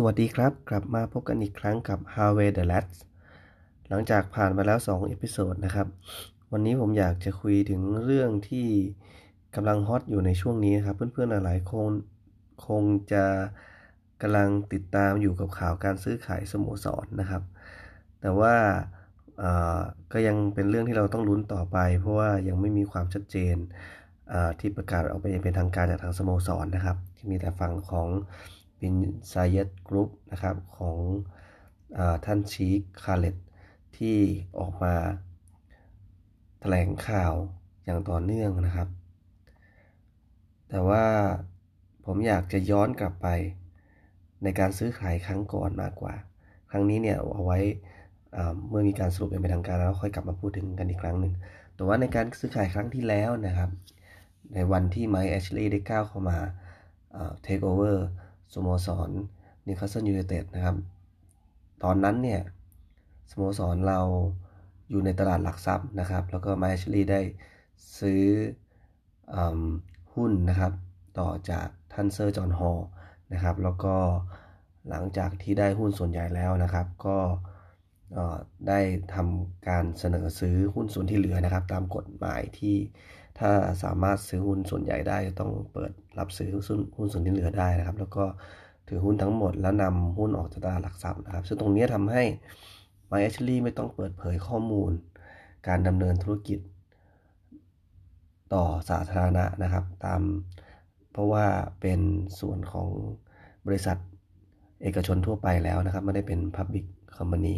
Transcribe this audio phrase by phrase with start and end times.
[0.00, 2.96] สวัสดีครับ กลับมาพบกันอีกครั้งกับ Howay the Lads
[3.88, 5.86] หลังจากผ่านมาแล้ว 2 episode นะครับ
[6.52, 8.68] วันนี้ผมอยากจะคุยถึงเรื่องที่
[9.54, 11.92] กำลัง hot อยู่ในช่วงนี้นะครับ เพื่อนๆหลายคน
[12.66, 12.82] คง
[13.12, 13.24] จะ
[14.22, 17.42] กำลังติดตามอยู่กับข่าวการซื้อขายสโมสรนะครับ
[18.20, 18.54] แต่ว่า
[20.12, 23.56] ก็ยังเป็นเรื่องที่เราต้องลุ้นต่อไป เพราะว่ายังไม่มีความชัดเจน
[24.60, 28.08] ที่ประกาศออกไปเป็นทางการจากทางสโมสรนะครับ ที่มีแต่ฝั่งของ
[28.80, 28.94] Bin
[29.28, 30.98] Zayed Group นะครับของเอ่
[31.98, 33.36] อท่านชีคคาเลด
[33.96, 34.16] ที่
[34.58, 34.94] ออกมา
[36.60, 37.34] แถลงข่าว
[37.84, 38.88] อย่างต่อเนื่องนะครับ
[40.68, 41.04] แต่ว่า
[42.04, 43.28] ผมอยากจะย้อนกลับไป
[44.42, 46.14] ในการซื้อขายครั้งก่อนมากกว่า
[46.70, 47.60] ครั้งนี้เนี่ยเอาไว้
[48.68, 51.34] เมื่อมีการสรุปเป็นทางการแล้วค่อยกลับมาพูดถึงกันอีกครั้งหนึ่ง
[51.74, 53.70] แต่ว่าในการซื้อขายครั้งที่แล้วนะครับ
[54.54, 56.38] ในวันที่ไมค์แอชลีย์ได้ก้าวเข้ามา
[57.42, 58.06] เทคโอเวอร์
[58.54, 59.10] สโมสร
[59.66, 60.76] นิวคาสเซิลยูไนเต็ดนะครับ
[61.82, 62.40] ตอนนั้นเนี่ย
[63.30, 64.00] สโมสรเรา
[64.90, 67.20] อยู่ในตลาดหลักทรัพย์นะครับ แล้วก็ไมค์แอชลีย์ได้
[67.98, 69.36] ซื้อ
[70.14, 70.72] หุ้นนะครับ
[71.18, 72.78] ต่อจากท่านเซอร์จอห์นฮอลล์
[73.32, 73.96] นะครับ แล้วก็
[74.88, 77.18] หลังจากที่ได้หุ้นส่วนใหญ่แล้วนะครับ ก็
[78.68, 78.80] ได้
[79.14, 82.76] ทำการเสนอซื้อหุ้นส่วนที่เหลือนะครับ ตามกฎหมายที่
[83.38, 83.50] ถ้า
[83.84, 86.50] สามารถซื้อหุ้นส่วนใหญ่ได้ต้องเปิดรับซื้อ
[86.96, 88.24] หุ้นส่วนที่เหลือได้นะครับ แล้วก็
[88.88, 92.24] ถือหุ้นทั้งหมดแล้วนำหุ้นออกจากตลาดหลักทรัพย์นะครับ ซึ่งตรงนี้ทำให้
[93.06, 94.90] ไมเอชลี่ไม่ต้องเปิดเผยข้อมูล
[95.68, 96.60] การดำเนินธุรกิจ
[98.54, 100.20] ต่อสาธารณะนะครับ ตาม
[101.12, 101.46] เพราะว่า
[101.80, 102.00] เป็น
[102.40, 102.88] ส่วนของ
[103.66, 103.96] บริษัท
[104.82, 106.84] เอกชนทั่วไปแล้วนะครับ ไม่ได้เป็น Public
[107.16, 107.56] Company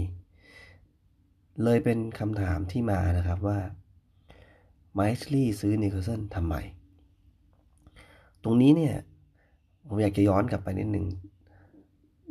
[1.64, 3.58] เลยเป็นคำถามที่มานะครับว่า
[4.94, 6.54] ไมซ์ลี่ซื้อนิโคลสันทำไม
[8.44, 8.94] ตรงนี้เนี่ย
[9.88, 11.06] ผมอยากจะย้อนกลับไปนิดหนึ่ง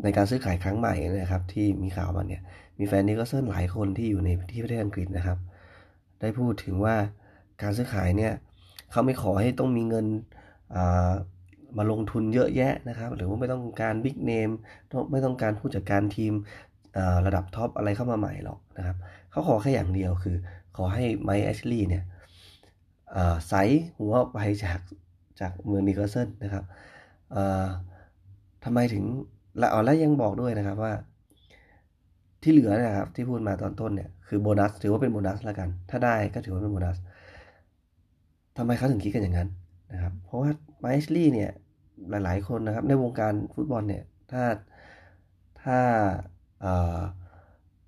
[0.03, 2.41] ในการซื้อขายครั้งใหม่นะครับ ที่มีข่าวมาเนี่ย
[2.79, 5.37] มีแฟนนิโคลสันหลายคนที่อยู่ในที่ประเทศอังกฤษนะครับ
[6.19, 6.95] ได้พูดถึงว่า
[7.61, 8.33] การซื้อขายเนี่ย
[8.91, 10.05] เขาไม่ขอให้ต้องมีเงิน
[11.77, 14.49] มาลงทุนเยอะแยะนะครับ หรือว่าไม่ต้องการบิ๊กเนม
[15.11, 16.33] ไม่ต้องการผู้จัดการทีม
[17.25, 18.97] ระดับ top อะไรเข้ามาใหม่หรอกนะครับ
[19.31, 20.35] เขาขอแค่อย่างเดียวคือ
[20.77, 22.03] ขอให้ไมค์แอชลีย์เนี่ย
[23.49, 23.53] ไส
[23.97, 24.79] หัวไปจาก
[25.39, 26.63] จากเมืองนิวคาสเซิลนะครับ
[28.63, 29.03] ทำไมถึง
[29.57, 30.93] และอ๋อแล้วยังบอกด้วยนะครับว่า
[32.43, 36.97] ที่เหลือนะครับที่พูดมาตอนต้นเนี่ยคือโบนัสถือว่าเป็นโบนัสแล้วกัน ถ้าได้ก็ถือว่าเป็นโบนัส
[38.57, 39.49] ทำไมเขาถึงคิดกันอย่างนั้น
[39.93, 41.51] นะครับ เพราะว่าไมค์แอชลีย์เนี่ย
[42.09, 44.43] หลาย ๆ คนนะครับในวงการฟุตบอลเนี่ยถ้า
[45.63, 45.79] ถ้า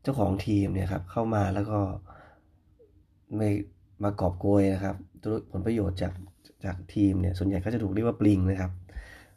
[0.02, 1.80] เจ้าของทีมเนี่ยครับเข้ามาแล้วก็
[3.36, 3.50] ไม่
[4.04, 4.96] มากอบโกยนะครับ
[5.52, 6.14] ผลประโยชน์จาก
[6.66, 8.72] จากทีมเนี่ยส่วนใหญ่ก็จะถูกเรียกว่าปลิงนะครับ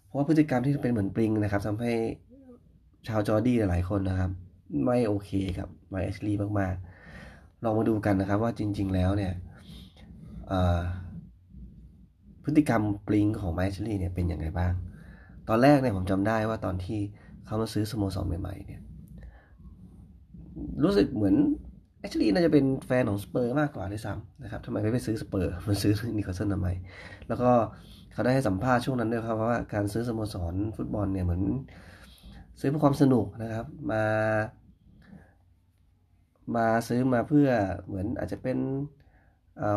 [0.04, 1.92] เพราะว่าพฤติกรรมที่เป็นเหมือนปลิงนะครับทำให้
[3.08, 4.30] ชาว Geordie หลายคนนะครับ
[4.84, 9.32] ไม่โอเคกับไมค์แอชลีย์มากๆลองมาดูกันนะครับว่าจริง ๆ แล้วเนี่ย
[12.44, 14.72] พฤติกรรมปลิงของไมค์แอชลีย์เนี่ยเป็นอยังไงบ้าง
[15.48, 16.98] ตอนแรกเนี่ยผมจำได้ว่าตอนที่
[17.46, 18.80] เขามาซื้อสโมสรใหม่ๆเนี่ย
[20.82, 21.36] รู้สึกเหมือน
[22.04, 26.68] แอชลีย์น่าจะเป็นแฟนของสเปอร์มากกว่าด้วยซ้ำนะครับทำไมไม่ไปซื้อสเปอร์มันซื้อนิวคาสเซิลทำไม
[27.28, 27.50] แล้วก็
[28.12, 31.42] เขาได้ให้สัมภาษณ์ช่วงนั้นด้วยครับว่าการซื้อสโมสรฟุตบอลเนี่ยเหมือน
[32.60, 34.04] ซื้อเพื่อความสนุกนะครับ มา
[36.56, 37.48] มาซื้อมาเพื่อ
[37.86, 38.58] เหมือนอาจจะเป็น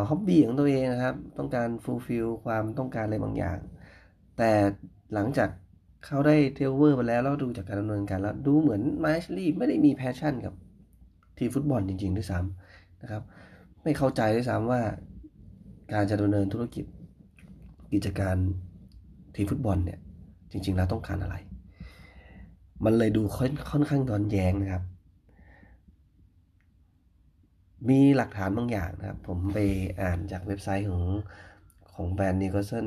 [0.08, 3.58] hobby ของตัวเองนะครับ ต้องการ fulfill ความต้องการอะไรบางอย่าง
[4.36, 4.50] แต่
[5.14, 5.50] หลังจาก
[6.06, 10.54] เขาได้เทลเวอร์ไปแล้วแล้วดูจากการดำเนินการแล้วดูเหมือนไมค์แอชลีย์ไม่ได้มี passion กับ
[11.38, 13.22] ทีมฟุตบอลจริงๆด้วยซ้ำนะครับ
[13.82, 14.80] ไม่เข้าใจด้วยซ้ำว่า
[15.92, 16.84] การจะดำเนินธุรกิจ
[17.92, 18.36] กิจการ
[19.34, 19.98] ทีมฟุตบอลเนี่ย
[20.50, 21.36] จริง ๆ แล้วต้องการอะไร
[22.84, 23.22] มันเลยดู
[23.70, 24.82] ค่อนข้างย้อนแย้งนะครับ
[27.88, 29.58] มีหลักฐานบางอย่างนะครับ ผมไป
[30.02, 31.04] อ่านจากเว็บไซต์ของ
[31.94, 32.86] ของแบรนด์นิโคลสัน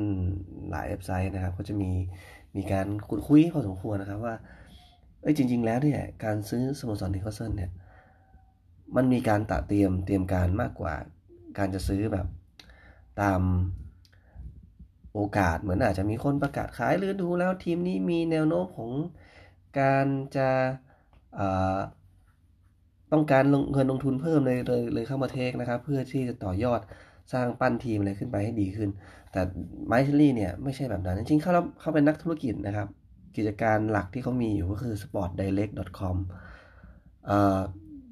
[0.70, 1.90] หลายเว็บไซต์นะครับ ก็จะมี
[2.56, 4.34] มีการคุยคุยพอสมควรนะครับว่า
[5.22, 7.70] เอ้ยจริง ๆ แล้วเนี่ยการซื้อสโมสรนิโคลสันเนี่ย
[8.96, 10.94] มันมีการตะเตรียมเตรียมการมากกว่า
[11.58, 12.26] การจะซื้อแบบ
[13.20, 13.40] ตาม
[15.14, 18.90] โอกาสเหมือนอาจจะมีคนประกาศขายหรือดูแล้วทีมนี้มีแนวโน้มของ
[19.80, 20.06] การ
[20.36, 20.48] จะ
[23.12, 26.80] ต้องการลงเงินลงทุนเพิ่มเลยเลยเลยเข้ามา take นะครับ เพื่อที่จะต่อยอด
[27.32, 28.90] สร้างปั้นทีมอะไรขึ้นไปให้ดีขึ้น
[29.32, 29.40] แต่
[29.86, 31.50] ไมค์แอชลีย์เนี่ยไม่ใช่แบบนั้น จริงๆเขา
[31.80, 32.88] เขาเป็นนักธุรกิจนะครับ
[33.36, 36.16] กิจการหลักที่เขามีอยู่ก็คือ sportdirect.com
[37.26, 37.60] เอ่อ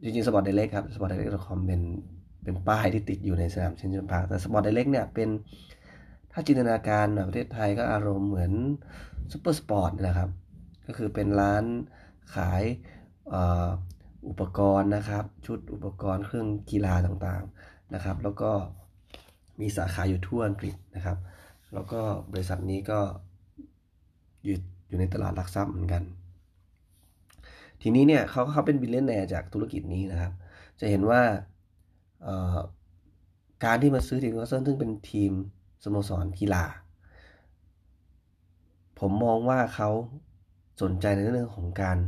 [0.03, 1.83] จริงๆ Sport Direct ครับ Sport Direct.com เป็น
[2.43, 5.29] เป็นป้ายที่ติดอยู่ในสนาม St James' Park แต่ Sport Direct เนี่ยเป็น
[6.33, 8.53] ถ้าจินตนาการแบบประเทศไทยก็อารมณ์เหมือน
[9.33, 10.31] ซูเปอร์สปอร์ตนะครับ
[10.87, 11.65] ก็ก็คือเป็นร้าน
[12.35, 12.63] ขาย
[14.29, 18.51] อุปกรณ์นะครับ ชุดอุปกรณ์เครื่องกีฬาต่างๆนะครับ แล้วก็
[19.61, 21.19] มีสาขาอยู่ทั่วอังกฤษนะครับ
[21.75, 22.01] แล้วก็
[22.33, 23.01] บริษัทนี้ก็
[24.45, 24.57] อยู่
[24.89, 26.03] อยู่ในตลาดหลักทรัพย์เหมือนกัน
[27.83, 30.33] ทีนี้เนี่ยเขาเขาเป็น billionaire จากธุรกิจนี้นะครับ
[30.81, 31.21] จะเห็นว่า
[33.65, 35.33] การที่มาซื้อทีมนิวคาสเซิลซึ่งเป็นทีม
[35.85, 36.65] สโมสรกีฬา
[38.99, 39.91] ผมมองว่าเขา
[40.83, 41.99] สนใจในเรื่องของการ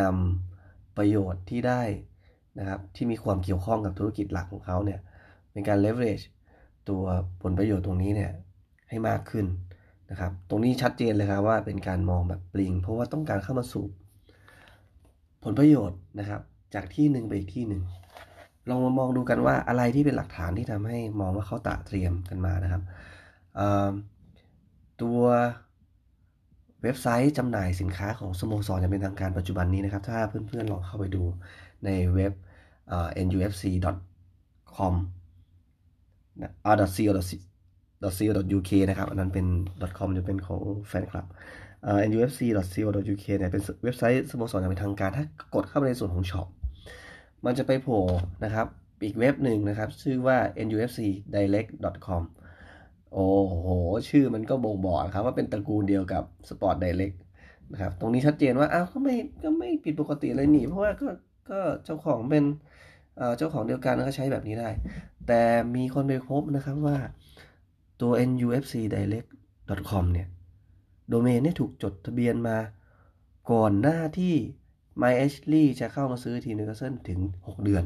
[0.00, 1.82] นำประโยชน์ที่ได้
[2.58, 5.00] นะครับที่มีความเกี่ยวข้องกับธุรกิจหลักของเขาเนี่ย
[5.52, 6.24] เป็นการ leverage
[6.88, 7.02] ตัว
[7.42, 8.32] ผลประโยชน์ตรงนี้เนี่ย
[8.88, 9.46] ให้มากขึ้น
[10.10, 13.86] นะครับ ตรงนี้ชัดเจนเลยครับว่าเป็นการมองแบบปลิง เพราะว่าต้องการเข้ามาสู่
[15.44, 16.40] ผลประโยชน์นะครับ
[16.74, 17.82] จากที่หนึ่งไปอีกที่หนึ่ง
[18.68, 22.82] ลองมามองดูกันว่าอะไรที่เป็นหลักฐานที่ทำให้มองว่าเขาตะเตรียมกันมานะครับ
[25.02, 25.20] ตัว
[26.82, 31.22] เว็บไซต์จำหน่ายสินค้าของสโมสรอย่างเป็นทางการปัจจุบันนี้นะครับ ถ้าเพื่อนๆลองเข้าไปดู
[31.84, 32.32] ในเว็บ
[33.26, 34.94] nufc.com
[36.72, 39.46] r.co.co.uk นะครับ อันนั้นเป็น
[39.98, 41.26] .com จะเป็นของแฟนคลับ
[42.10, 46.46] nufc.co.uk เนี่ยเป็นเว็บไซต์สโมสรอย่างเป็นทางการ ถ้ากดเข้าไปในส่วนของช็อป
[47.44, 48.02] มันจะไปโผล่
[48.44, 48.66] นะครับ
[49.04, 50.38] อีกเว็บหนึ่งนะครับ ชื่อว่า
[50.68, 52.22] nufcdirect.com
[53.12, 53.68] โอ้โห
[54.08, 57.16] ชื่อมันก็บ่งบอกครับว่าเป็นตระกูลเดียวกับ Sport Direct
[57.72, 61.08] นะครับ ตรงนี้ชัดเจนว่าอ้าวก็ไม่ก็ไม่ผิดปกติเลยนี่เพราะว่าก็
[61.50, 62.44] ก็เจ้าของเป็น
[63.38, 64.68] เจ้าของเดียวกันก็ใช้แบบนี้ได้
[65.26, 65.42] แต่
[65.76, 66.96] มีคนไปพบนะครับว่า
[68.00, 70.28] ตัว nufcdirect.com เนี่ย
[71.08, 72.56] โดเมนเนี่ยถูกจดทะเบียนมา
[73.50, 74.34] ก่อนหน้าที่
[75.02, 77.84] Mike Ashley จะเข้ามาซื้อทีมนิวคาสเซิลถึง 6 เดือน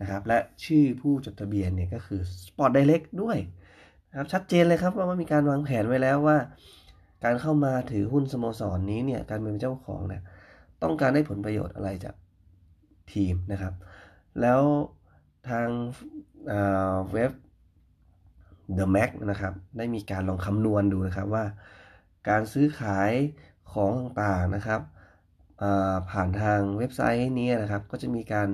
[0.00, 3.38] นะครับ และชื่อผู้จดทะเบียนเนี่ยก็คือ Sport Direct ด้วย
[4.10, 6.38] นะครับชัดเจนเลยครับว่ามีการวางแผนไว้แล้วว่า
[7.24, 10.22] การเข้ามาถือหุ้นสโมสรนี้เนี่ยการเป็นเจ้าของเนี่ย
[10.82, 12.14] ต้องการได้ผลประโยชน์อะไรจาก
[13.12, 13.74] ทีมนะครับ
[14.40, 14.60] แล้ว
[15.48, 15.68] ทาง
[17.12, 17.32] เว็บ
[18.78, 21.44] The Mac นะครับ ได้มีการลองคำนวณดูนะครับว่า
[22.28, 23.10] การซื้อขาย
[23.72, 23.92] ของ
[24.22, 24.80] ต่างๆนะครับ
[26.10, 28.48] ผ่านทางเว็บไซต์นี้นะครับ ก็จะมีการ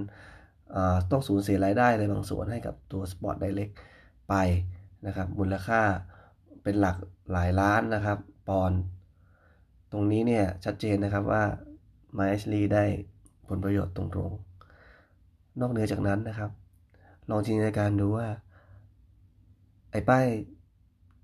[1.10, 3.74] ต้องสูญเสียรายได้อะไรบางส่วนให้กับตัว Sport Direct
[4.28, 4.34] ไป
[5.06, 5.82] นะครับ มูลค่า
[6.62, 6.96] เป็นหลัก
[7.32, 8.72] หลายล้านนะครับ ปอน
[9.92, 11.42] ตรงนี้เนี่ยชัดเจนนะครับว่า
[12.14, 12.84] ไมซ์ลีได้
[13.48, 16.50] ผลประโยชน์ตรงๆ นอกเหนือจากนั้นนะครับ
[17.30, 18.28] ลองจินตนาการดูว่า
[19.90, 20.26] ไอ้ป้าย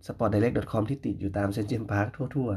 [0.09, 2.07] sportdirect.com ที่ติดอยู่ตาม St James' Park
[2.37, 2.51] ทั่ว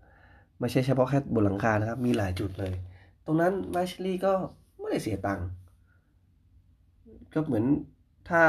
[0.00, 2.72] ๆ ไม่ใช่เฉพาะแค่บนหลังคานะครับ มีหลายจุดเลย
[3.26, 4.32] ตรงนั้นไมค์แอชลีย์ก็
[4.78, 5.46] ไม่ได้เสียตังค์
[7.34, 7.64] ก็เหมือน
[8.28, 8.42] ถ้า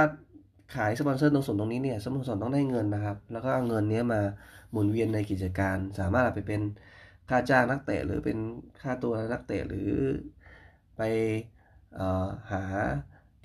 [0.76, 4.22] ขายสปอนเซอร์ตรงส่วนตรงนี้เนี่ยสโมสรต้องได้เงินนะครับ แล้วก็เอาเงินนี้มา
[4.72, 6.62] หมุนเวียนในกิจการ สามารถไปเป็น
[7.30, 8.38] ค่าจ้างนักเตะหรือเป็น
[8.82, 9.90] ค่าตัวนักเตะหรือ
[10.98, 11.02] ไป
[12.52, 12.64] หา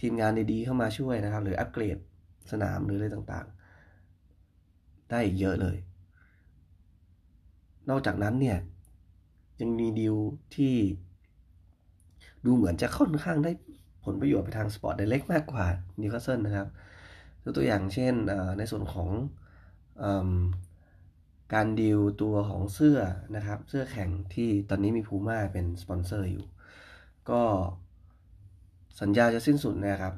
[0.00, 1.98] ทีมงานดีๆเข้ามาช่วยนะครับ หรืออัปเกรด
[2.50, 3.63] สนามหรืออะไรต่างๆ
[5.14, 5.76] ได้อีกเยอะเลย
[7.88, 8.58] นอกจากนั้นเนี่ย
[9.60, 10.16] ยังมีดีล
[10.54, 10.74] ที่
[12.44, 13.52] ดูเหมือนจะค่อนข้างได้
[14.04, 15.66] ผลประโยชน์ไปทาง Sports Direct มากกว่า
[16.00, 16.68] นิวคาสเซิลนะครับ
[17.42, 18.14] ยกตัวอย่างเช่น
[18.58, 19.08] ในส่วนของ
[21.54, 22.98] การดีลตัวของเสื้อ
[23.36, 26.46] นะครับ เสื้อแข่งที่ตอนนี้มีพูม่าเป็นสปอนเซอร์อยู่
[27.30, 27.42] ก็
[29.00, 30.14] สัญญาจะสิ้นสุดนะครับ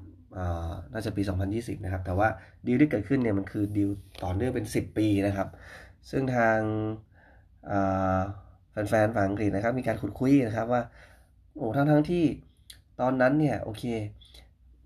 [0.92, 2.28] น่าจะปี 2020 นะครับ แต่ว่า
[2.66, 3.90] ดีลที่เกิดขึ้นเนี่ยมันคือดีล
[4.24, 5.48] ต่อเนื่องเป็น 10 ปีนะครับ
[6.10, 6.58] ซึ่งทาง
[8.88, 10.82] แฟนๆฝั่งอังกฤษนะครับ มีการขุดคุ้ยนะครับว่า
[11.56, 12.24] โอ้ทั้งทั้งที่
[13.00, 13.84] ตอนนั้นเนี่ยโอเค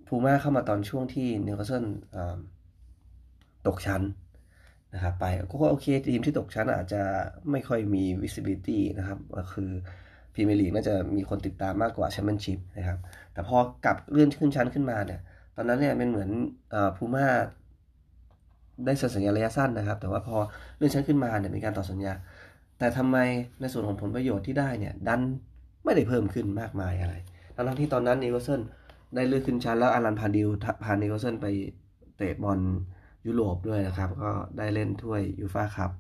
[0.07, 1.85] พูม่าเข้ามาตอนช่วงที่นิวคาสเซิล
[3.66, 4.02] ตกชั้น
[4.95, 5.25] นะครับไป
[5.62, 7.02] ก็โอเคทีมที่ตกชั้นอาจจะ
[7.50, 9.71] ไม่ค่อยมี visibility นะครับก็คือ
[10.33, 12.99] พรีเมียร์ลีกน่าจะมีคนติดตามมากกว่าแชมเปี้ยนชิพนะครับ
[13.33, 15.21] แต่พอกลับเลื่อนขึ้นชั้นขึ้นมาเนี่ย
[15.57, 16.30] ตอนนั้นเนี่ยเป็นเหมือน
[16.97, 17.26] พูม่า
[18.85, 20.37] ได้เซ็นสัญญาระยะสั้นนะครับ แต่ว่าพอ
[20.76, 22.12] เลื่อนชั้นขึ้นมาเนี่ยมีการต่อสัญญา
[22.78, 23.16] แต่ทำไม
[23.61, 25.21] ในส่วนของผลประโยชน์ที่ได้เนี่ยดัน
[25.85, 27.14] ไม่ได้เพิ่มขึ้นมากมายอะไร
[27.54, 28.61] ทั้งที่ตอนนั้นนิวคาสเซิล
[29.14, 30.49] ได้เลื่อนขึ้นชั้นแล้วอารันพาดิว
[30.85, 31.47] พานิโคเซนไป
[32.16, 32.61] เตะบอล
[33.26, 35.90] ยุโรปด้วยนะครับ ก็ได้เล่นถ้วยยูฟ่าคัพ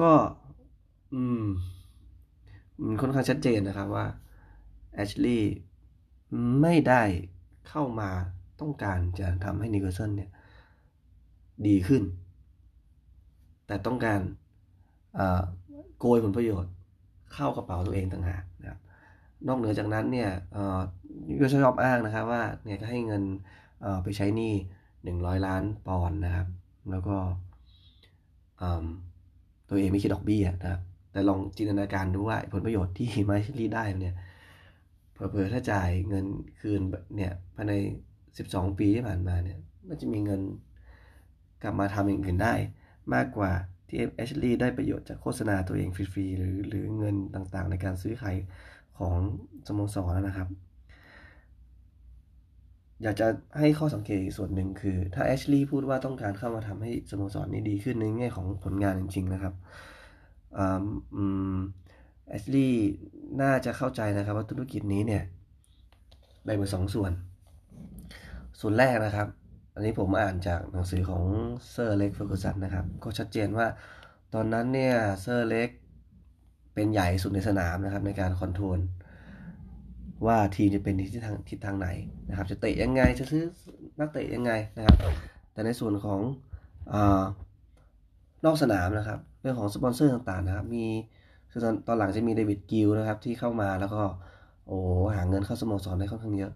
[0.00, 0.10] ก็
[1.12, 1.44] อืม
[2.84, 4.06] มันค่อนข้างชัดเจนนะครับว่า
[4.94, 5.54] แอชลีย์
[6.60, 7.02] ไม่ได้
[7.68, 8.10] เข้ามา
[8.60, 10.30] ต้องการจะทำให้นิโคเซนเนี่ย
[11.66, 12.02] ดีขึ้น
[13.66, 14.20] แต่ต้องการ
[15.98, 16.72] โกยผลประโยชน์
[17.34, 18.80] เข้ากระเป๋าตัวเองต่างหากนะครับ
[19.46, 20.30] นอกเหนือจากนั้นเนี่ย
[21.40, 23.22] ก็ชอบอ้างนะครับว่าเนี่ยก็ให้เงิน
[24.02, 24.54] ไปใช้หนี้
[25.04, 26.46] หนึ่งร้อยล้านปอนด์นะครับ
[26.90, 27.16] แล้วก็
[29.68, 34.16] ตัวเองไม่คิดดอกเบี้ยนะครับ แต่ลองจินตนาการดูว่าผลประโยชน์ที่มาชิลีได้เนี่ย
[35.12, 36.24] เผลอๆถ้าจ่ายเงิน
[36.60, 36.80] คืน
[37.16, 37.72] เนี่ยภายใน
[38.46, 40.40] 12ปีที่ผ่านมาเนี่ย มันจะมีเงิน
[41.62, 42.54] กลับมาทำอย่างอื่นได้
[43.14, 43.50] มากกว่า
[43.88, 48.36] ที่แอชลีย์ได้ประโยชน์จากโฆษณาตัวเองฟรีๆหรือหรือเงินต่างๆ ในการซื้อขาย
[48.98, 49.14] ของ
[49.66, 50.48] สโมสรนะครับ
[53.02, 53.26] อยากจะ
[53.58, 59.54] ให้ข้อสังเกตอีกส่วนหนึ่งคือ ถ้าแอชลีย์พูดว่าต้องการเข้ามาทำให้สโมสรนี้ดีขึ้นในแง่ของผลงานจริง ๆ นะครับ
[62.28, 62.82] แอชลีย์
[63.42, 65.22] น่าจะเข้าใจนะครับว่าธุรกิจนี้เนี่ย
[66.44, 67.12] แบ่งเป็นสองส่วน
[68.60, 69.28] ส่วนแรกนะครับ
[69.74, 71.24] อันนี้ผมอ่านจากหนังสือของ
[71.70, 73.66] เซอร์อเล็กซ์ เฟอร์กูสันนะครับ ก็ชัดเจนว่า
[74.34, 75.68] ตอนนั้นเนี่ยเซอร์อเล็กซ์
[76.74, 78.80] เป็นใหญ่สุดในสนามนะครับในการ control
[80.26, 81.88] ว่าทีมจะเป็นทิศทางทิศทางไหน
[82.28, 83.42] นะครับ จะเตะยังไงจะซื้อ
[84.00, 84.96] นักเตะยังไงนะครับ
[85.52, 86.20] แต่ในส่วนของ
[86.92, 86.94] อ
[88.44, 90.86] นอกสนามนะครับ เรื่องของสปอนเซอร์ต่างๆนะครับ มี
[91.50, 94.02] คือตอนตอนหลังจะมีเดวิดกิลล์นะครับที่เข้ามาแล้วก็
[94.66, 94.78] โอ้
[95.16, 96.52] หาเงินเข้าสโมสรได้ค่อนข้างเยอะ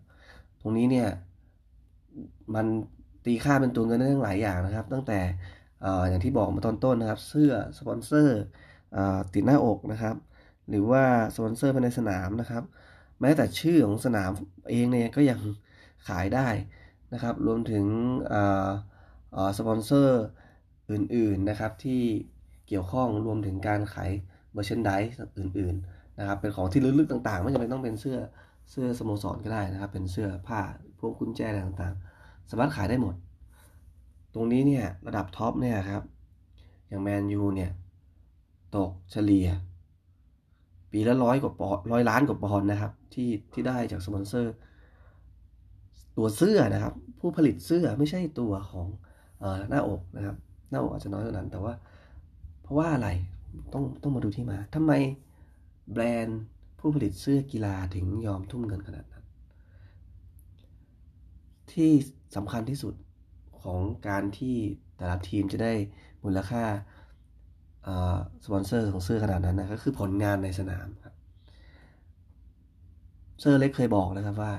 [0.60, 1.08] ตรงนี้เนี่ย
[2.54, 2.66] มัน
[3.24, 5.20] ตีค่าเป็นตัวเงินได้ทั้งหลายอย่างนะครับ ตั้งแต่
[6.08, 8.40] อย่างที่บอกมาตอนต้นนะครับ เสื้อสปอนเซอร์
[9.34, 10.16] ติดหน้าอกนะครับ
[10.68, 11.04] หรือว่า
[11.34, 12.62] สปอนเซอร์ภายในสนามนะครับ
[13.20, 14.30] แม้แต่ชื่อของสนาม
[14.70, 15.40] เองเนี่ยก็ยัง
[16.08, 16.48] ขายได้
[17.12, 17.84] นะครับ รวมถึง
[19.58, 20.22] สปอนเซอร์
[20.90, 22.02] อื่นๆนะครับที่
[22.68, 24.10] เกี่ยวข้องรวมถึงการขาย
[24.52, 28.18] merchandise อื่นๆนะครับเป็นของที่ระลึกต่างๆ ไม่จำเป็นต้องเป็นเสื้อ
[28.70, 30.60] เสื้อสโมสรก็ได้นะครับ เป็นเสื้อผ้า
[31.02, 33.14] พวงกุญแจอะไรต่างๆ สามารถขายได้หมด
[34.34, 36.02] ตรงนี้เนี่ยระดับท็อปเนี่ยครับ
[36.88, 37.70] อย่างแมนยูเนี่ย
[38.76, 39.48] ตกเฉลี่ย
[40.92, 44.54] ปีละร้อยกว่าปอนด์ร้อยล้านกว่าปอนด์นะครับ ที่ที่ได้จากสปอนเซอร์
[46.16, 48.86] ตัวเสื้อนะครับ ผู้ผลิตเสื้อไม่ใช่ตัวของ
[49.42, 50.36] อหน้าอกนะครับ
[50.70, 51.72] หน้าอกอาจจะน้อยกว่านั้นแต่ว่า
[52.62, 53.08] เพราะว่าอะไร
[53.72, 54.92] ต้องต้องมาดูที่มาทำไม
[55.92, 56.40] แบรนด์
[56.78, 59.04] ผู้ผลิตเสื้อกีฬาถึงยอมทุ่มเงินขนาด
[61.72, 61.90] ที่
[62.36, 62.94] สำคัญที่สุด
[63.62, 64.56] ของการที่
[64.96, 65.72] แต่ละทีมจะได้
[66.24, 66.62] มูลค่า
[68.44, 71.14] สปอนเซอร์ของเสื้อขนาดนั้นนะก็คือผลงานในสนามครับ
[73.40, 74.52] เซอร์อเล็กซ์เคยบอกนะครับว่า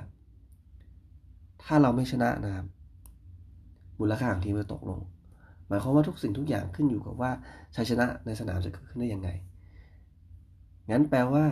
[1.63, 2.65] ถ้าเราไม่ชนะนะครับ
[3.99, 4.99] มูลค่าของทีมจะตกลง
[5.67, 7.31] หมายความว่าทุกสิ่งทุกอย่างขึ้นอยู่กับว่า
[7.75, 9.29] ชัยชนะในสนามจะเกิดขึ้นได้ยังไง
[10.91, 11.45] งั้นแปลว่า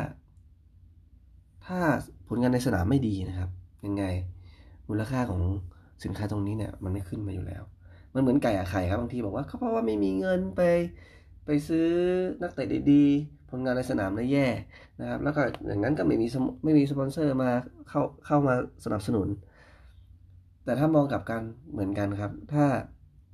[1.66, 1.80] ถ้า
[2.28, 3.50] ผลงานในสนามไม่ดีนะครับ
[3.86, 4.04] ยังไง
[4.92, 5.42] มูลค่าของ
[6.04, 7.64] สินค้าตรงนี้เนี่ยมันไม่ขึ้นมาอยู่แล้ว
[8.14, 10.62] มันเหมือนไก่อะไข่ครับบางทีบอกว่าเขาเพราะว่าไม่มีเงินไป
[11.46, 11.88] ไปซื้อ
[12.42, 14.48] นักเตะดีๆผลงานในสนามได้แย่
[15.00, 16.28] นะครับ แล้วก็อย่างนั้นก็ไม่มี
[16.64, 17.50] ไม่มีสปอนเซอร์มา
[17.90, 18.54] เข้าเข้ามา
[18.86, 19.28] สนับสนุน
[20.66, 22.66] แต่ถ้ามองกับกันเหมือนกันครับ ถ้า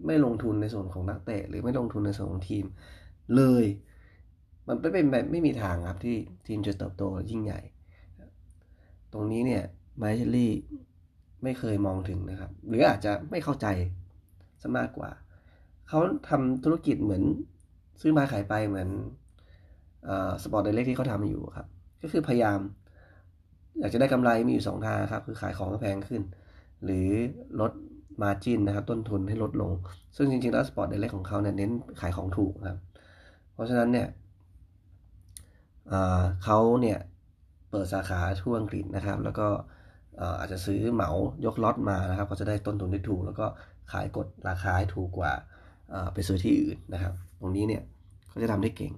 [0.06, 2.66] ไม่ลงทุนในส่วนของนักเตะหรือไม่ลงทุนในส่วนของทีม
[3.36, 3.66] เลย
[4.68, 7.60] มันไม่เป็นแบบไม่มีทางครับที่ทีมจะเติบโตยิ่งใหญ่
[9.14, 9.64] ตรงนี้เนี่ย
[9.98, 10.52] ไมเชลลี่
[11.44, 13.68] ไม่เคยมองถึงนะครับ หรืออาจจะไม่เข้าใจ
[14.62, 15.10] ซะมากกว่า
[15.88, 17.24] เขาทำธุรกิจเหมือน
[18.02, 18.90] ซื้อมาขายไปเหมือน
[20.44, 21.68] Sports Direct ที่เขาทำอยู่ครับ
[22.02, 22.60] ก็คือพยายาม
[23.80, 26.22] อยากจะได้กำไรมีอยู่สองทางครับ คือขายของแพงขึ้น
[26.84, 27.08] หรือ
[27.62, 27.72] ลด
[28.22, 29.72] margin นะครับ ต้นทุนให้ลดลง
[30.16, 32.80] ซึ่งจริงๆแล้ว Sports Direct ของเขาเนี่ยเน้นขายของถูกครับ
[33.54, 34.08] เพราะฉะนั้นเนี่ย
[36.44, 37.00] เขาเนี่ย
[37.70, 39.48] เปิดสาขาทั่วอังกฤษนะครับ แล้วก็
[40.40, 41.10] อาจจะซื้อเหมา
[41.46, 43.46] ยกล็อตมานะครับก็จะได้ต้นทุนที่ถูก แล้วก็
[43.92, 45.32] ขายกดราคาให้ถูกกว่า
[46.14, 47.84] ไปซื้อที่อื่นนะครับ ตรงนี้เนี่ย
[48.28, 48.94] เขาจะทำได้เก่ง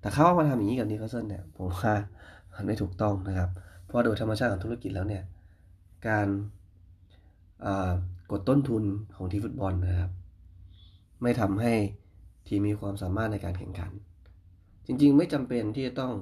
[0.00, 1.94] แต่เขามาทำอย่างนี้กับนิคลสันเนี่ยผมว่า
[2.54, 3.50] มันไม่ถูกต้องนะครับ
[3.86, 5.22] เพราะโดยธรรมชาติของธุรกิจแล้วเนี่ย
[6.08, 6.28] การ
[8.30, 8.82] กดต้นทุน
[9.16, 10.10] ของทีฟุตบอลนะครับ
[11.22, 11.72] ไม่ทำให้
[12.46, 13.92] ทีมมีความสามารถในการแข่งขัน
[14.86, 16.12] จริงๆ ไม่จำเป็นที่จะต้อง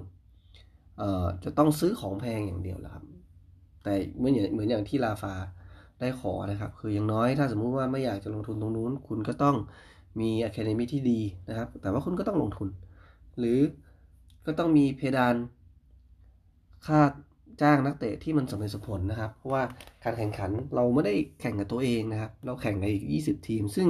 [1.01, 1.03] อ
[1.45, 3.05] จะต้องซื้อของแพงอย่างเดียวแหละครับ
[3.83, 5.35] แต่เหมือนเหมือนอย่างที่ลาฟา
[6.01, 9.57] ได้ขอนะครับ คืออย่างน้อยถ้าสมมุติว่าไม่อยากจะลงทุนตรงนู้น คุณก็ต้อง
[10.21, 12.69] มีอะคาเดมีที่ดีนะครับ แต่ว่าคุณก็ต้องลงทุน
[13.39, 13.59] หรือ
[14.47, 15.35] ก็ต้องมีเพดาน
[16.87, 17.01] ค่า
[17.63, 19.63] จ้างนักเตะที่มันสมเหตุสมผลนะครับ เพราะว่า
[20.05, 23.89] การแข่งขันเราไม่ได้แข่งกับตัวเองนะครับ เราแข่งกับอีก 20 ทีม ซึ่ง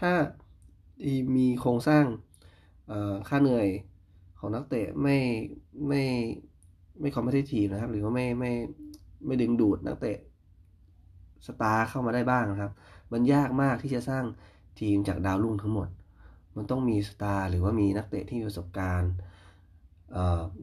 [0.00, 0.12] ถ้า
[1.36, 2.04] มีโครงสร้าง
[3.28, 3.68] ค่าเหนื่อย
[4.38, 5.18] ของนักเตะไม่
[5.88, 6.02] ไม่
[7.00, 8.52] ไม่คอมเพลทีฟนะครับ หรือว่าไม่ไม่
[9.24, 10.18] ไม่ดึงดูดนักเตะ
[11.46, 12.72] สตาร์เข้ามาได้บ้างนะครับ
[13.12, 14.24] มันยากมากที่จะสร้าง
[14.80, 15.88] ทีมจากดาวรุ่งทั้งหมด
[16.56, 19.12] มันต้องมีสตาร์หรือว่ามีนักเตะที่มีประสบการณ์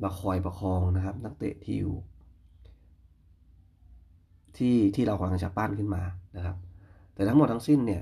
[0.03, 1.95] มาคอยประคองนะครับ นักเตะที่อยู่
[4.57, 6.03] ที่ที่เรากำลังจะปั้นขึ้นมา
[6.38, 6.57] นะครับ
[7.13, 8.01] แต่ทั้งหมดทั้งสิ้นเนี่ย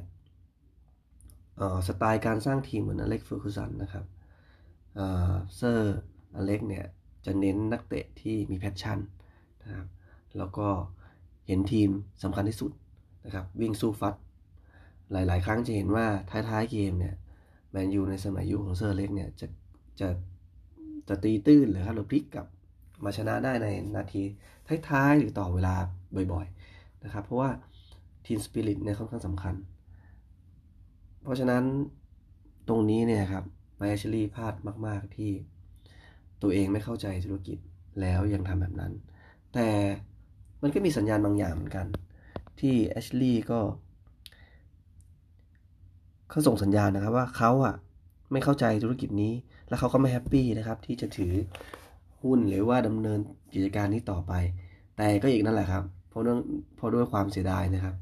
[1.88, 4.06] สไตล์การสร้างทีมเหมือนอเล็กซ์ เฟอร์กูสันนะครับ
[4.96, 5.98] เซอร์
[6.36, 6.86] อเล็กซ์เนี่ย
[7.26, 9.00] จะเน้นนักเตะที่มี passion
[9.64, 9.88] นะครับ
[10.38, 10.68] แล้วก็
[11.48, 11.90] เห็นทีม
[12.24, 12.72] สำคัญที่สุด
[13.26, 14.16] นะครับวิ่งสู้ฟัด
[15.12, 17.16] หลาย ๆ ครั้งจะเห็นว่าท้ายๆเกมเนี่ย
[17.72, 19.48] แมนยูในสมัยยุคของเซอร์อเล็กซ์เนี่ยจะ
[20.00, 20.08] จะ
[21.08, 22.48] จะตีตื้นหรือครับหรือพลิกกลับ
[23.04, 24.24] มาชนะได้ในนาที
[24.90, 25.76] ท้ายๆหรือต่อเวลา
[26.34, 27.50] บ่อยๆนะครับ เพราะว่า
[28.26, 29.56] ทีมสปิริตเนี่ยค่อนข้างสำคัญ
[31.24, 31.64] เพราะฉะนั้น
[32.68, 33.44] ตรงนี้เนี่ยครับ
[33.78, 34.54] ไมเอชลี่พลาด
[34.88, 35.32] มาก ๆ ที่
[36.42, 37.58] ตัวเองไม่เข้าใจธุรกิจ
[38.02, 38.94] แล้วยังทำแบบนั้น
[39.54, 39.68] แต่
[40.62, 41.86] มันก็มีสัญญาณบางอย่างเหมือนกัน
[42.60, 43.60] ที่แอชลีย์ก็
[46.30, 47.76] เขาส่งสัญญาณนะครับว่าเขาอะ
[48.32, 49.34] ไม่เข้าใจธุรกิจนี้
[49.68, 51.34] และเขาก็ไม่แฮปปี้นะครับ ที่จะถือ
[52.22, 53.20] หุ้นหรือว่าดำเนิน
[53.54, 54.34] กิจการนี้ต่อไป
[54.98, 56.40] แต่ก็อีกนั่นแหละครับ เพราะเรื่อง
[56.76, 57.96] เพราะด้วยความเสียดายนะครับ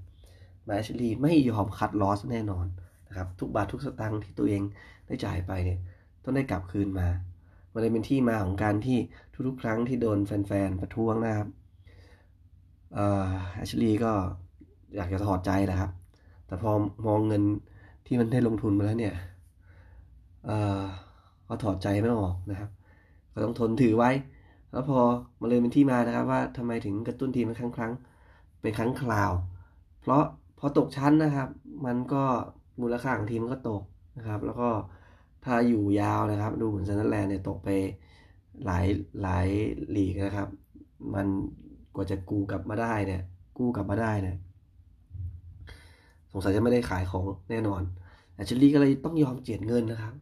[0.65, 2.65] แมชลีย์ไม่ยอมคัดลอสแน่นอน
[3.07, 4.61] นะครับ ทุกบาททุกสตางค์ที่ตัวเอง
[5.07, 5.79] ได้จ่ายไปเนี่ย
[6.23, 7.07] ต้องได้กลับคืนมา
[7.71, 8.97] มันเลยเป็นที่มาของการที่
[9.47, 11.47] ทุกๆครั้งที่โดนแฟนๆประท้วงนะครับ
[12.93, 14.11] แอชลีย์ก็
[14.95, 15.91] อยากจะถอดใจแหละครับ
[16.47, 16.71] แต่พอ
[17.07, 17.43] มองเงิน
[18.05, 19.15] ที่มันได้ลงทุนมาแล้วเนี่ย
[21.47, 22.69] ก็ถอดใจไม่ออกนะครับ
[23.33, 24.11] ก็ต้องทนถือไว้
[24.71, 24.99] แล้วพอ
[25.39, 27.91] มาเลยเป็นที่มานะครับ ว่าทำไมถึงกระตุ้นทีมเป็นครั้งครั้ง
[28.61, 29.31] เป็นครั้งคราว
[30.01, 30.23] เพราะ
[30.59, 31.49] พอตกชั้นนะครับ
[31.85, 32.23] มันก็
[32.81, 33.83] มูลค่าของทีมก็ตก
[34.17, 34.69] นะครับ แล้วก็
[35.45, 37.69] ถ้าอยู่ยาวนะครับ ดูเหมือนซันเดอร์แลนด์เนี่ยตกไป
[38.65, 38.85] หลาย
[39.21, 39.47] หลาย
[39.95, 40.49] ลีกนะครับ
[41.13, 41.27] มัน
[41.99, 43.21] ว่าจะกู้กลับมาได้เนี่ย
[43.57, 44.37] กู้กลับมาได้เนี่ย
[46.31, 47.81] สงสัยจะไม่ได้ขายของแน่นอน
[48.33, 50.13] แต่เชลลี่ก็เลยต้องยอมเจียดเงินนะครับ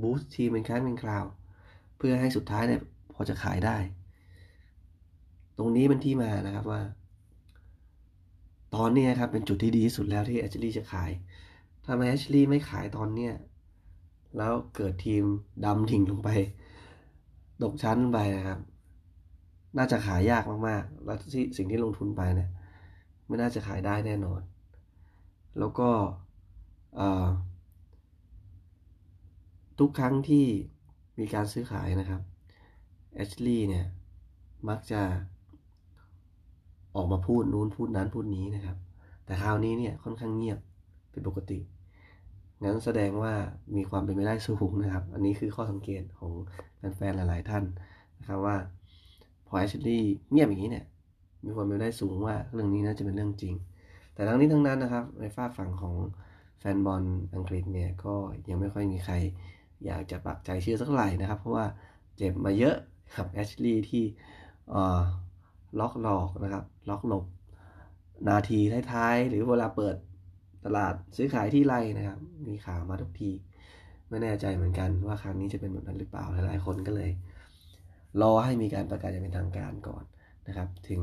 [0.00, 1.24] บูสต์ทีมเป็นครั้งเป็นคราว
[1.96, 2.80] เพื่อให้สุดท้ายเนี่ย
[3.14, 3.76] พอจะขายได้
[5.58, 6.82] ตรงนี้เป็นที่มานะครับว่า
[8.74, 11.10] ตอนนี้ครับเป็นจุดที่ดีที่สุดแล้วที่แอชลีย์จะขาย
[11.84, 13.34] ถ้าแอชลีย์ไม่ขายตอนเนี้ย
[14.36, 15.24] แล้วเกิดทีม
[15.64, 16.28] ดำทิ้งลงไป
[17.62, 18.58] ตกชั้นไปนะครับ
[19.76, 22.50] น่าจะขายยากมากๆ แล้วที่สิ่งที่ลงทุนไปเนี่ย
[23.26, 24.40] ไม่น่าจะขายได้แน่นอน
[25.58, 25.88] แล้วก็
[29.78, 30.46] ทุกครั้งที่
[31.18, 32.22] มีการซื้อขายนะครับ
[33.14, 33.86] แอชลีย์เนี่ย
[34.68, 35.02] มักจะ
[36.96, 38.76] ออกมาพูดนู้นพูดนั้นพูดนี้นะครับ
[39.24, 40.58] แต่คราวนี้เนี่ยค่อนข้างเงียบ
[41.10, 41.58] เป็นปกติ
[42.62, 43.32] งั้นแสดงว่า
[43.76, 46.32] มีความเป็นไปได้สูงนะครับ อันนี้คือข้อสังเกตของ
[46.96, 47.64] แฟนๆหลาย ๆ ท่าน
[48.18, 48.56] นะครับว่า
[49.54, 50.84] อแอชลี่เงียบอย่างนี้เนี่ย
[51.44, 53.54] มีความเป็นไปได้สูงว่าเรื่องนี้น่าจะเป็นเรื่องจริง
[54.14, 55.94] แต่ทั้งนี้ทั้งนั้นนะครับ ในฝ้าฝั่งของ
[56.58, 57.02] แฟนบอล
[57.34, 58.14] อังกฤษเนี่ยก็
[58.48, 59.14] ยังไม่ค่อยมีใคร
[59.86, 61.64] อยากจะปักใจเชื่อสักเท่าไหร่นะครับ เพราะว่า
[62.16, 62.76] เจ็บมาเยอะ
[63.16, 64.04] ครับแอชลีย์ที่
[65.80, 67.24] ล็อกหลอกนะครับ ล็อกหลบ
[68.28, 68.60] นาที
[68.92, 69.96] ท้ายๆ หรือเวลาเปิด
[70.64, 73.30] ตลาดซื้อขายที่ไรนะครับ มีข่าวมาทุกที
[74.08, 77.10] ไม่แน่ใจเหมือนกันว่าครั้งนี้จะเป็นแบบนั้นหรือเปล่าหลายๆคนก็เลย
[78.20, 80.04] รอให้มีการประกาศอย่างเป็นทางการก่อน
[80.48, 81.00] นะครับ ถึง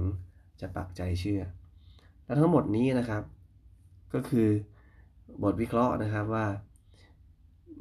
[0.61, 1.41] จะปักใจเชื่อ
[2.23, 3.23] แล้วทั้งหมดนี้นะครับ
[4.13, 4.47] ก็คือ
[5.43, 6.45] บทวิเคราะห์นะครับว่า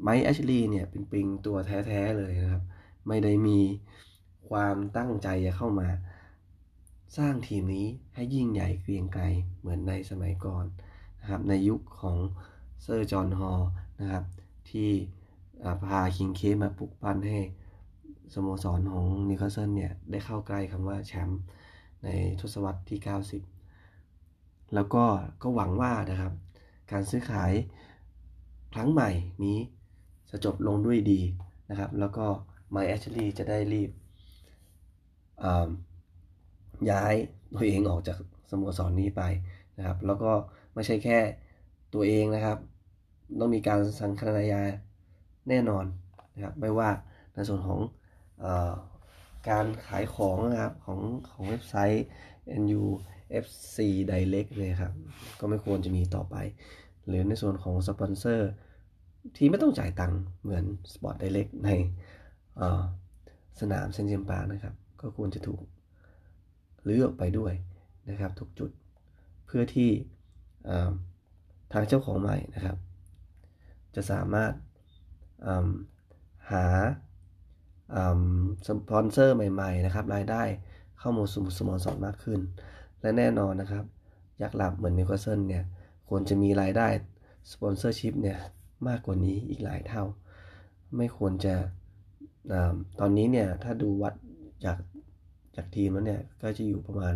[0.02, 2.62] ไมค์แอชลีย์เนี่ยเป็นปิงตัวแท้ๆเลยนะครับ
[3.08, 3.58] ไม่ได้มี
[4.50, 5.88] ความตั้งใจจะเข้ามา
[7.18, 9.24] สร้างทีมนี้ให้ยิ่งใหญ่เกรียงไกร
[9.58, 10.64] เหมือนในสมัยก่อน
[11.20, 12.16] นะครับ ในยุคของ
[12.82, 13.60] เซอร์จอห์นฮอล
[14.00, 14.24] นะครับ
[14.70, 14.90] ที่
[15.86, 17.40] พาคิงเคฟมาปลุกปั้นให้
[18.34, 21.40] สโมสรของนิวคาสเซิลเนี่ย ได้เข้าใกล้คำว่าแชมป์
[22.04, 22.08] ใน
[22.40, 22.98] ทศวรรษที่
[23.86, 25.04] 90 แล้วก็
[25.42, 26.32] ก็หวังว่านะครับ
[26.92, 27.52] การซื้อขาย
[28.74, 29.10] ครั้งใหม่
[29.44, 29.58] นี้
[30.30, 31.20] จะจบลงด้วยดี
[31.70, 32.26] นะครับ แล้วก็
[32.70, 33.90] ไมแอชลีจะได้รีบ
[36.90, 37.14] ย้าย
[37.54, 38.18] ตัวเองออกจาก
[38.50, 39.22] สโมสรนี้ไป
[39.78, 40.32] นะครับ แล้วก็
[40.74, 41.18] ไม่ใช่แค่
[41.94, 42.58] ตัวเองนะครับ
[43.40, 44.62] ต้องมีการสังคายา
[45.48, 45.84] แน่นอน
[46.34, 46.90] นะครับ ไม่ว่า
[47.34, 47.78] ในส่วนของ
[49.48, 52.04] การขายของนะครับของของเว็บไซต์
[52.62, 53.76] NUFC
[54.10, 54.92] Direct เลยครับ
[55.40, 56.36] ก็ไม่ควรจะมีต่อไป
[57.06, 58.50] หรือในส่วนของสปอนเซอร์
[59.36, 61.70] ที่ไม่ต้องจ่ายตังค์เหมือน Sport Direct ใน
[63.60, 65.62] สนามเซนเจมปานะครับ ก็ควรจะถูก
[66.84, 67.52] เลิกไปด้วย
[68.10, 68.70] นะครับ ทุกจุด
[69.46, 69.90] เพื่อที่
[71.72, 72.76] ทางเจ้าของใหม่นะครับ
[73.94, 74.52] จะสามารถ
[76.52, 76.66] หา
[78.66, 80.42] สปอนเซอร์ใหม่ๆนะครับรายได้
[80.98, 82.40] เข้ามาสู่สโมสรมากขึ้น
[83.00, 83.84] และแน่นอนนะครับ
[84.42, 85.64] ยักษ์หลับเหมือนนิวคาสเซิลเนี่ย
[86.08, 86.88] ควรจะมีรายได้
[87.52, 88.38] sponsorship เนี่ย
[88.88, 90.04] มากกว่านี้อีกหลายเท่า
[90.96, 91.54] ไม่ควรจะ
[92.52, 92.54] อ
[93.00, 94.14] ตอนนี้เนี่ยถ้าดูวัด
[94.64, 94.78] จาก
[95.56, 97.14] จากทีมแล้วเนี่ยก็จะอยู่ประมาณ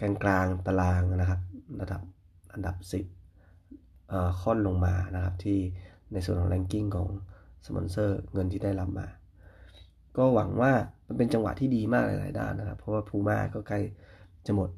[0.00, 1.40] กลางกลางตารางนะครับ
[1.80, 2.00] ระดับ
[2.52, 2.76] อันดับ
[3.58, 5.58] 10ค่อนลงมานะครับที่
[6.12, 7.08] ในส่วนของแรงกิ้งของ
[7.66, 9.06] สปอนเซอร์เงินที่ได้รับมา
[10.16, 10.72] ก็หวังว่า
[11.06, 13.80] มันเป็นจังหวะที่ดีมากหลาย ๆ ด้านนะครับ เพราะว่าพูม่าก็ใกล้
[14.46, 14.70] จะหมด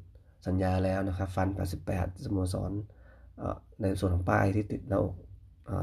[0.47, 1.47] สัญญาแล้วนะครับ ฟัน
[1.87, 2.71] 88สโมสร
[3.81, 5.15] ในส่วนของป้ายที่ติดหน้าอก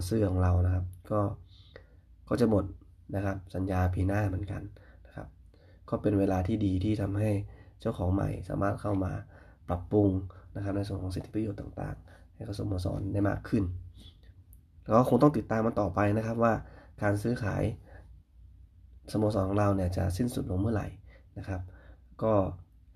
[0.05, 1.21] เสื้อของเรานะครับ ก็
[2.29, 2.65] ก็จะหมด
[3.17, 4.63] นะครับ สัญญาปีหน้าเหมือนกัน
[5.07, 5.27] นะครับ
[5.89, 7.31] ก็เป็นเวลาที่ดีที่ทำให้
[7.81, 9.13] เจ้าของใหม่สามารถเข้ามา
[9.69, 10.11] ปรับปรุง
[10.57, 13.65] นะครับในส่วนของสิทธิประโยชน์ต่าง ๆ ให้กับสโมสรได้มากขึ้น
[14.83, 16.53] แล้วก็คงต้องติดตามมันต่อไปนะครับว่า
[17.03, 17.63] การซื้อขาย
[19.13, 20.87] สโมสรของเราเนี่ยจะสิ้นสุดลงเมื่อไหร่
[21.39, 21.61] นะครับ
[22.23, 22.33] ก็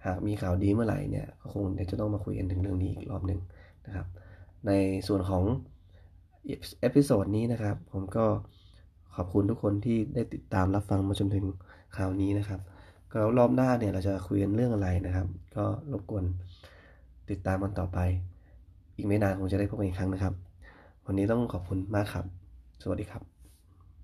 [0.06, 3.40] หากมีข่าวดีเมื่อไหร่เนี่ยก็คงเดี๋ยวจะต้องมาคุยกันถึงเรื่องนี้อีกรอบหนึ่ง
[3.86, 4.06] นะครับ
[4.66, 4.70] ใน
[5.08, 5.42] ส่วนของ
[6.80, 8.26] episode นี้นะครับ ผมก็
[9.16, 11.44] ขอบคุณทุกคนที่ได้ติดตามรับฟังมาจนถึง
[11.96, 12.60] ข่าวนี้นะครับ
[13.12, 16.24] ก็รอบหน้าเนี่ยเราจะคุยกันเรื่องอะไรนะครับ ก็รบกวน
[17.30, 17.98] ติดตามกันต่อไป
[18.96, 20.34] อีกไม่นานคงจะได้พบกันอีกครั้งนะครับ
[21.06, 22.24] วันนี้ต้องขอบคุณมากครับ
[22.82, 23.35] สวัสดีครับ